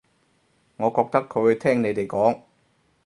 [0.77, 2.41] 我覺得佢會聽你哋講